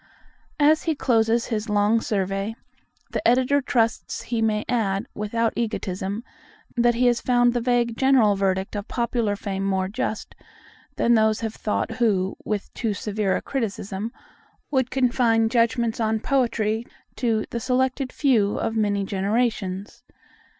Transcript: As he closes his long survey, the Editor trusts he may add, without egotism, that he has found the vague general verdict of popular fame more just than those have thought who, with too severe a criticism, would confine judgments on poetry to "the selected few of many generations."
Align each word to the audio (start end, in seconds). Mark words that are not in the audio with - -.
As 0.59 0.81
he 0.85 0.95
closes 0.95 1.45
his 1.45 1.69
long 1.69 2.01
survey, 2.01 2.55
the 3.11 3.21
Editor 3.27 3.61
trusts 3.61 4.23
he 4.23 4.41
may 4.41 4.65
add, 4.67 5.05
without 5.13 5.53
egotism, 5.55 6.23
that 6.75 6.95
he 6.95 7.05
has 7.05 7.21
found 7.21 7.53
the 7.53 7.61
vague 7.61 7.95
general 7.95 8.35
verdict 8.35 8.75
of 8.75 8.87
popular 8.87 9.35
fame 9.35 9.63
more 9.63 9.87
just 9.87 10.33
than 10.95 11.13
those 11.13 11.41
have 11.41 11.53
thought 11.53 11.91
who, 11.97 12.35
with 12.43 12.73
too 12.73 12.95
severe 12.95 13.35
a 13.35 13.43
criticism, 13.43 14.11
would 14.71 14.89
confine 14.89 15.49
judgments 15.49 15.99
on 15.99 16.19
poetry 16.19 16.83
to 17.17 17.45
"the 17.51 17.59
selected 17.59 18.11
few 18.11 18.57
of 18.57 18.75
many 18.75 19.03
generations." 19.03 20.01